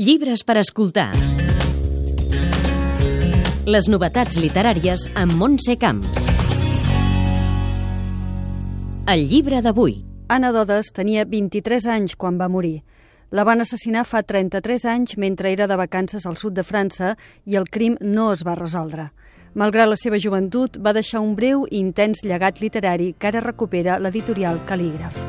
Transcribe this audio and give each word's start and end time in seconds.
Llibres 0.00 0.40
per 0.48 0.54
escoltar. 0.56 1.10
Les 3.68 3.88
novetats 3.92 4.38
literàries 4.40 5.02
amb 5.12 5.34
Montse 5.36 5.74
Camps. 5.76 6.30
El 9.12 9.26
llibre 9.28 9.58
d'avui. 9.60 9.98
Anna 10.32 10.54
Dodes 10.56 10.88
tenia 10.96 11.26
23 11.28 11.90
anys 11.92 12.16
quan 12.16 12.38
va 12.40 12.48
morir. 12.48 12.78
La 13.28 13.44
van 13.44 13.60
assassinar 13.60 14.06
fa 14.08 14.22
33 14.24 14.86
anys 14.88 15.18
mentre 15.20 15.52
era 15.52 15.66
de 15.68 15.76
vacances 15.76 16.24
al 16.24 16.38
sud 16.40 16.56
de 16.56 16.64
França 16.64 17.12
i 17.44 17.60
el 17.60 17.68
crim 17.68 17.98
no 18.00 18.30
es 18.32 18.40
va 18.40 18.56
resoldre. 18.56 19.10
Malgrat 19.52 19.92
la 19.92 20.00
seva 20.00 20.16
joventut, 20.16 20.80
va 20.80 20.96
deixar 20.96 21.20
un 21.20 21.36
breu 21.36 21.66
i 21.68 21.76
intens 21.76 22.24
llegat 22.24 22.64
literari 22.64 23.12
que 23.18 23.28
ara 23.28 23.44
recupera 23.44 24.00
l'editorial 24.00 24.64
Calígraf. 24.64 25.20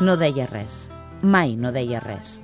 No 0.00 0.14
deia 0.14 0.44
res. 0.46 0.86
Mai 1.26 1.56
no 1.58 1.72
deia 1.74 1.98
res. 1.98 2.36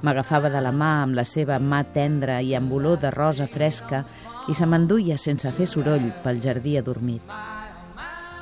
M'agafava 0.00 0.48
de 0.48 0.62
la 0.64 0.70
mà 0.72 1.02
amb 1.02 1.18
la 1.18 1.26
seva 1.28 1.58
mà 1.60 1.82
tendra 1.92 2.38
i 2.40 2.54
amb 2.56 2.72
olor 2.72 2.96
de 3.02 3.10
rosa 3.12 3.44
fresca 3.52 4.00
i 4.48 4.56
se 4.56 4.64
m'enduia 4.64 5.18
sense 5.20 5.52
fer 5.52 5.66
soroll 5.68 6.08
pel 6.24 6.40
jardí 6.40 6.78
adormit. 6.80 7.20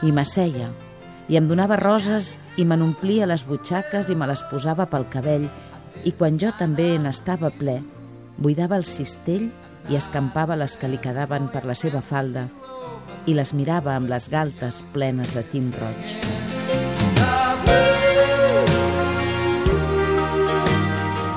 I 0.07 0.15
m'asseia, 0.15 0.69
i 1.27 1.39
em 1.41 1.51
donava 1.51 1.81
roses 1.83 2.35
i 2.55 2.65
me 2.65 2.79
n'omplia 2.79 3.27
les 3.27 3.43
butxaques 3.49 4.13
i 4.13 4.15
me 4.15 4.31
les 4.31 4.45
posava 4.53 4.87
pel 4.87 5.09
cabell 5.11 5.49
i 6.07 6.15
quan 6.15 6.39
jo 6.39 6.55
també 6.55 6.93
n'estava 6.95 7.51
ple, 7.59 7.81
buidava 8.39 8.79
el 8.79 8.87
cistell 8.87 9.49
i 9.91 9.99
escampava 9.99 10.55
les 10.55 10.79
que 10.79 10.91
li 10.91 11.03
quedaven 11.03 11.51
per 11.51 11.67
la 11.67 11.75
seva 11.75 12.07
falda 12.07 12.47
i 13.27 13.35
les 13.35 13.51
mirava 13.51 13.97
amb 13.99 14.15
les 14.15 14.31
galtes 14.31 14.85
plenes 14.95 15.35
de 15.35 15.43
tint 15.51 15.73
roig. 15.81 16.54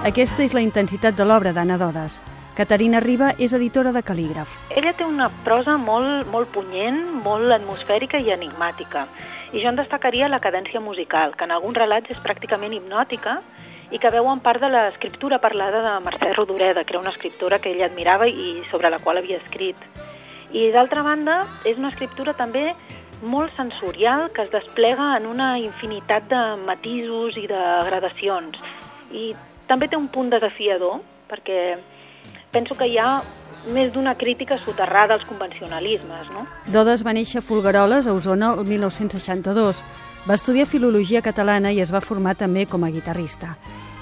Aquesta 0.08 0.40
és 0.46 0.54
la 0.56 0.62
intensitat 0.64 1.18
de 1.18 1.26
l'obra 1.28 1.52
d'Anna 1.52 1.76
Dodes. 1.76 2.22
Caterina 2.56 3.02
Riba 3.04 3.34
és 3.44 3.52
editora 3.52 3.92
de 3.92 4.00
Calígraf. 4.08 4.54
Ella 4.72 4.94
té 4.96 5.04
una 5.04 5.26
prosa 5.44 5.74
molt, 5.76 6.30
molt 6.32 6.48
punyent, 6.54 7.02
molt 7.26 7.52
atmosfèrica 7.52 8.22
i 8.24 8.32
enigmàtica. 8.32 9.04
I 9.52 9.60
jo 9.60 9.68
en 9.68 9.76
destacaria 9.76 10.30
la 10.32 10.40
cadència 10.40 10.80
musical, 10.80 11.34
que 11.36 11.44
en 11.44 11.52
alguns 11.52 11.76
relats 11.82 12.14
és 12.14 12.22
pràcticament 12.24 12.78
hipnòtica 12.78 13.34
i 13.92 14.00
que 14.00 14.12
veuen 14.16 14.40
part 14.46 14.64
de 14.64 14.70
l'escriptura 14.72 15.42
parlada 15.44 15.84
de 15.84 15.98
Mercè 16.06 16.32
Rodoreda, 16.38 16.86
que 16.86 16.96
era 16.96 17.04
una 17.04 17.12
escriptora 17.12 17.60
que 17.60 17.76
ella 17.76 17.90
admirava 17.92 18.30
i 18.32 18.64
sobre 18.72 18.94
la 18.94 19.02
qual 19.04 19.20
havia 19.20 19.42
escrit. 19.44 19.76
I 20.56 20.70
d'altra 20.72 21.04
banda, 21.04 21.42
és 21.68 21.76
una 21.76 21.92
escriptura 21.92 22.32
també 22.32 22.70
molt 23.20 23.52
sensorial 23.60 24.30
que 24.32 24.48
es 24.48 24.56
desplega 24.56 25.18
en 25.18 25.28
una 25.28 25.58
infinitat 25.60 26.32
de 26.32 26.42
matisos 26.64 27.36
i 27.36 27.44
de 27.52 27.62
gradacions. 27.92 28.56
I 29.12 29.36
també 29.68 29.88
té 29.88 29.98
un 30.00 30.08
punt 30.12 30.32
desafiador, 30.32 31.02
perquè 31.30 31.78
penso 32.52 32.76
que 32.80 32.88
hi 32.88 32.98
ha 32.98 33.22
més 33.68 33.92
d'una 33.94 34.16
crítica 34.16 34.58
soterrada 34.64 35.18
als 35.18 35.26
convencionalismes. 35.28 36.30
No? 36.32 36.46
Dodes 36.72 37.04
va 37.04 37.16
néixer 37.16 37.42
a 37.42 37.46
Folgueroles, 37.46 38.08
a 38.08 38.14
Osona, 38.16 38.54
el 38.56 38.66
1962. 38.66 39.84
Va 40.28 40.36
estudiar 40.36 40.68
Filologia 40.68 41.22
Catalana 41.24 41.72
i 41.72 41.82
es 41.84 41.92
va 41.94 42.04
formar 42.04 42.36
també 42.36 42.66
com 42.68 42.84
a 42.84 42.92
guitarrista. 42.92 43.56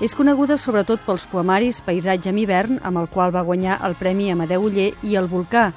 És 0.03 0.15
coneguda 0.17 0.57
sobretot 0.59 0.99
pels 1.05 1.25
poemaris 1.31 1.79
Paisatge 1.85 2.29
en 2.29 2.39
hivern, 2.41 2.79
amb 2.83 2.99
el 2.99 3.07
qual 3.07 3.33
va 3.33 3.45
guanyar 3.47 3.79
el 3.87 3.95
Premi 3.95 4.31
Amadeu 4.31 4.65
Uller, 4.67 4.91
i 5.03 5.15
El 5.15 5.29
volcà, 5.31 5.69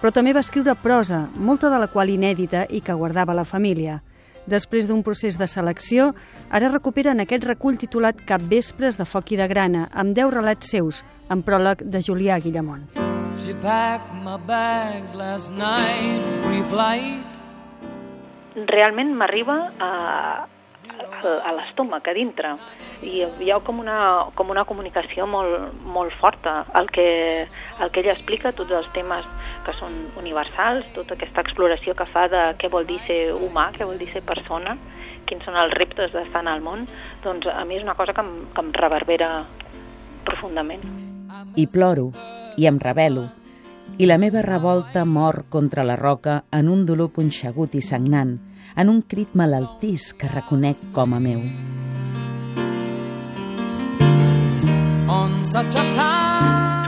però 0.00 0.10
també 0.12 0.32
va 0.32 0.42
escriure 0.42 0.74
prosa, 0.74 1.28
molta 1.36 1.70
de 1.70 1.78
la 1.78 1.90
qual 1.92 2.10
inèdita 2.10 2.64
i 2.68 2.80
que 2.80 2.96
guardava 2.96 3.36
la 3.36 3.44
família. 3.44 4.00
Després 4.48 4.86
d'un 4.88 5.02
procés 5.04 5.36
de 5.38 5.46
selecció, 5.50 6.14
ara 6.50 6.70
recuperen 6.72 7.20
aquest 7.20 7.44
recull 7.44 7.76
titulat 7.78 8.22
Cap 8.26 8.40
vespres 8.48 8.96
de 8.96 9.04
foc 9.04 9.32
i 9.34 9.38
de 9.40 9.48
grana, 9.50 9.88
amb 9.92 10.16
10 10.16 10.32
relats 10.34 10.70
seus, 10.72 11.02
amb 11.28 11.44
pròleg 11.46 11.84
de 11.84 12.00
Julià 12.00 12.40
Guillamont. 12.40 12.88
She 13.36 13.54
packed 13.62 14.10
my 14.24 14.38
bags 14.46 15.14
last 15.14 15.52
night, 15.52 16.24
pre-flight. 16.44 17.22
Realment 18.70 19.14
m'arriba 19.14 19.58
a, 19.78 19.90
a, 20.88 21.32
a 21.48 21.52
l'estómac, 21.56 22.08
a 22.08 22.14
dintre, 22.16 22.54
i 23.02 23.22
hi 23.22 23.50
ha 23.50 23.58
com 23.64 23.80
una, 23.82 23.98
com 24.38 24.52
una 24.52 24.64
comunicació 24.68 25.26
molt, 25.30 25.74
molt 25.84 26.14
forta. 26.20 26.64
El 26.78 26.90
que, 26.94 27.08
el 27.80 27.90
que 27.90 28.02
ella 28.02 28.14
explica, 28.16 28.54
tots 28.56 28.72
els 28.76 28.88
temes 28.96 29.26
que 29.66 29.74
són 29.76 29.96
universals, 30.20 30.88
tota 30.96 31.16
aquesta 31.16 31.44
exploració 31.44 31.94
que 31.96 32.08
fa 32.12 32.26
de 32.32 32.44
què 32.60 32.70
vol 32.72 32.88
dir 32.88 33.00
ser 33.06 33.20
humà, 33.36 33.70
què 33.76 33.88
vol 33.88 34.00
dir 34.00 34.10
ser 34.14 34.24
persona, 34.26 34.76
quins 35.28 35.44
són 35.46 35.58
els 35.60 35.74
reptes 35.78 36.14
d'estar 36.14 36.44
en 36.44 36.52
el 36.52 36.64
món, 36.64 36.86
doncs 37.24 37.48
a 37.52 37.64
mi 37.64 37.78
és 37.78 37.86
una 37.86 37.96
cosa 37.98 38.14
que 38.16 38.24
em, 38.24 38.32
que 38.54 38.64
em 38.64 38.72
reverbera 38.76 39.30
profundament. 40.26 40.82
I 41.56 41.66
ploro, 41.70 42.10
i 42.58 42.66
em 42.66 42.80
revelo, 42.82 43.28
i 43.98 44.06
la 44.06 44.18
meva 44.18 44.42
revolta 44.42 45.04
mor 45.04 45.44
contra 45.48 45.84
la 45.84 45.96
roca 45.96 46.44
en 46.52 46.68
un 46.68 46.86
dolor 46.86 47.10
punxegut 47.16 47.74
i 47.74 47.82
sagnant, 47.82 48.38
en 48.76 48.88
un 48.88 49.02
crit 49.02 49.34
malaltís 49.34 50.12
que 50.14 50.30
reconec 50.30 50.76
com 50.92 51.14
a 51.14 51.20
meu. 51.20 51.42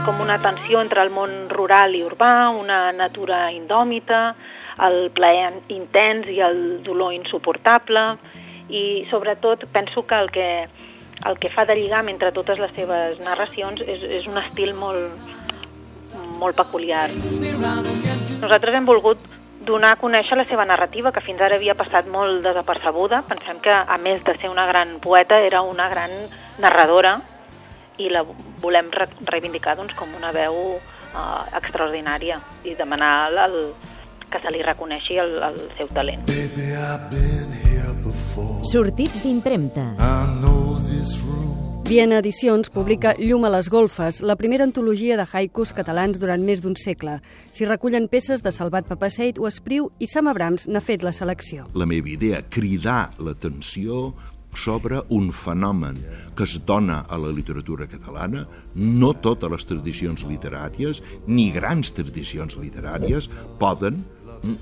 Com 0.03 0.19
una 0.23 0.39
tensió 0.43 0.81
entre 0.81 1.03
el 1.03 1.11
món 1.11 1.49
rural 1.51 1.95
i 1.95 2.03
urbà, 2.03 2.49
una 2.55 2.91
natura 2.95 3.51
indòmita, 3.51 4.23
el 4.87 5.11
plaer 5.13 5.51
intens 5.73 6.27
i 6.31 6.39
el 6.41 6.83
dolor 6.83 7.13
insuportable 7.13 8.17
i 8.69 9.05
sobretot 9.11 9.67
penso 9.71 10.05
que 10.07 10.15
el 10.15 10.31
que, 10.31 10.49
el 11.27 11.39
que 11.39 11.51
fa 11.53 11.65
de 11.65 11.75
lligam 11.75 12.09
entre 12.09 12.31
totes 12.31 12.59
les 12.59 12.73
seves 12.75 13.19
narracions 13.19 13.83
és, 13.85 14.03
és 14.21 14.27
un 14.27 14.39
estil 14.41 14.73
molt, 14.73 15.13
molt 16.39 16.57
peculiar. 16.57 17.09
Nosaltres 18.41 18.75
hem 18.75 18.85
volgut 18.85 19.21
donar 19.63 19.93
a 19.95 19.99
conèixer 19.99 20.37
la 20.37 20.45
seva 20.49 20.65
narrativa, 20.67 21.11
que 21.11 21.23
fins 21.23 21.41
ara 21.41 21.55
havia 21.55 21.75
passat 21.75 22.07
molt 22.11 22.43
desapercebuda. 22.43 23.23
Pensem 23.29 23.61
que, 23.63 23.71
a 23.71 23.97
més 23.97 24.23
de 24.23 24.35
ser 24.41 24.51
una 24.51 24.65
gran 24.67 24.97
poeta, 25.03 25.39
era 25.39 25.63
una 25.63 25.87
gran 25.89 26.11
narradora 26.59 27.21
i 27.97 28.09
la 28.09 28.23
volem 28.61 28.89
re 28.91 29.07
reivindicar 29.29 29.77
doncs, 29.77 29.93
com 29.95 30.09
una 30.17 30.33
veu 30.33 30.55
uh, 30.75 31.43
extraordinària 31.59 32.39
i 32.65 32.73
demanar 32.75 33.13
el, 33.29 33.37
el, 33.45 33.57
que 34.31 34.41
se 34.41 34.53
li 34.53 34.63
reconeixi 34.65 35.19
el, 35.21 35.37
el 35.45 35.61
seu 35.77 35.91
talent. 35.93 36.25
Sortits 38.73 39.23
d'impremta. 39.23 39.93
Viena 41.83 42.21
Edicions 42.21 42.69
publica 42.71 43.11
Llum 43.19 43.43
a 43.43 43.49
les 43.51 43.67
golfes, 43.67 44.21
la 44.23 44.37
primera 44.39 44.63
antologia 44.63 45.17
de 45.19 45.25
haikus 45.27 45.73
catalans 45.75 46.15
durant 46.15 46.39
més 46.39 46.61
d'un 46.63 46.77
segle. 46.79 47.17
S'hi 47.51 47.67
recullen 47.67 48.07
peces 48.07 48.39
de 48.45 48.53
Salvat 48.55 48.87
Papaseit 48.87 49.41
o 49.41 49.49
Espriu 49.49 49.89
i 49.99 50.07
Sam 50.07 50.31
Abrams 50.31 50.69
n'ha 50.71 50.79
fet 50.79 51.03
la 51.03 51.11
selecció. 51.11 51.67
La 51.75 51.85
meva 51.89 52.07
idea, 52.07 52.39
cridar 52.47 53.11
l'atenció 53.19 54.13
sobre 54.55 55.01
un 55.09 55.33
fenomen 55.35 55.99
que 56.37 56.47
es 56.47 56.55
dona 56.65 57.03
a 57.09 57.19
la 57.19 57.35
literatura 57.35 57.89
catalana, 57.91 58.47
no 58.75 59.11
totes 59.19 59.51
les 59.51 59.67
tradicions 59.67 60.23
literàries, 60.23 61.03
ni 61.27 61.49
grans 61.51 61.91
tradicions 61.91 62.55
literàries, 62.63 63.27
poden 63.59 64.05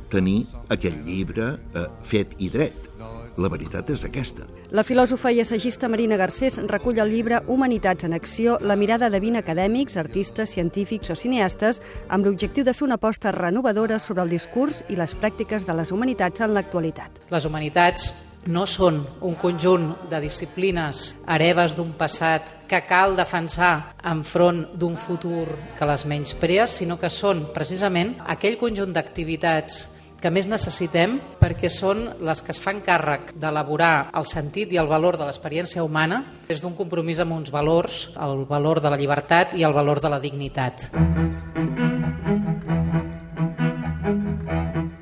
tenir 0.09 0.41
aquest 0.73 1.05
llibre 1.05 1.53
eh, 1.53 1.89
fet 2.01 2.33
i 2.39 2.49
dret. 2.49 2.89
La 3.37 3.49
veritat 3.51 3.89
és 3.93 4.03
aquesta. 4.03 4.47
La 4.75 4.83
filòsofa 4.83 5.31
i 5.31 5.39
assagista 5.43 5.87
Marina 5.91 6.17
Garcés 6.19 6.57
recull 6.71 6.99
el 6.99 7.13
llibre 7.13 7.41
Humanitats 7.47 8.07
en 8.07 8.13
acció, 8.13 8.57
la 8.59 8.75
mirada 8.75 9.09
de 9.09 9.21
20 9.23 9.39
acadèmics, 9.39 9.95
artistes, 9.97 10.51
científics 10.51 11.13
o 11.13 11.15
cineastes 11.15 11.79
amb 12.09 12.27
l'objectiu 12.27 12.67
de 12.67 12.73
fer 12.73 12.87
una 12.89 12.99
aposta 12.99 13.31
renovadora 13.31 13.99
sobre 13.99 14.25
el 14.25 14.33
discurs 14.35 14.83
i 14.89 14.99
les 14.99 15.15
pràctiques 15.15 15.65
de 15.67 15.77
les 15.77 15.91
humanitats 15.91 16.43
en 16.43 16.53
l'actualitat. 16.55 17.23
Les 17.31 17.47
humanitats 17.47 18.11
no 18.49 18.65
són 18.65 19.03
un 19.21 19.35
conjunt 19.37 19.91
de 20.09 20.19
disciplines 20.23 21.11
hereves 21.29 21.75
d'un 21.77 21.93
passat 21.93 22.65
que 22.67 22.81
cal 22.89 23.15
defensar 23.15 23.93
enfront 24.11 24.63
d'un 24.73 24.95
futur 24.97 25.45
que 25.77 25.85
les 25.85 26.05
menysprea, 26.09 26.65
sinó 26.67 26.97
que 26.97 27.09
són 27.09 27.47
precisament 27.53 28.15
aquell 28.25 28.57
conjunt 28.57 28.93
d'activitats 28.95 29.85
que 30.21 30.29
més 30.29 30.45
necessitem 30.47 31.17
perquè 31.41 31.69
són 31.73 32.03
les 32.21 32.43
que 32.45 32.53
es 32.53 32.61
fan 32.61 32.83
càrrec 32.85 33.33
d'elaborar 33.41 34.11
el 34.17 34.27
sentit 34.29 34.71
i 34.73 34.77
el 34.77 34.89
valor 34.89 35.17
de 35.17 35.25
l'experiència 35.25 35.83
humana 35.83 36.21
des 36.47 36.61
d'un 36.61 36.75
compromís 36.77 37.19
amb 37.19 37.33
uns 37.33 37.49
valors, 37.51 38.11
el 38.21 38.45
valor 38.45 38.83
de 38.83 38.93
la 38.93 38.99
llibertat 39.01 39.57
i 39.57 39.65
el 39.65 39.73
valor 39.73 39.99
de 39.99 40.13
la 40.13 40.21
dignitat. 40.21 40.91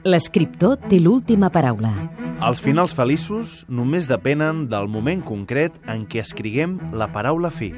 L'escriptor 0.07 0.79
té 0.87 1.01
l'última 1.03 1.51
paraula. 1.51 1.91
Els 2.39 2.63
finals 2.63 2.95
feliços 2.95 3.65
només 3.67 4.07
depenen 4.07 4.69
del 4.71 4.87
moment 4.87 5.19
concret 5.27 5.75
en 5.91 6.07
què 6.07 6.23
escriguem 6.23 6.79
la 6.95 7.11
paraula 7.11 7.51
fi. 7.51 7.73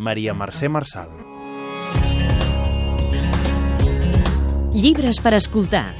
Maria 0.00 0.32
Mercè 0.32 0.72
Marçal. 0.72 1.12
Llibres 4.72 5.20
per 5.20 5.34
escoltar. 5.36 5.99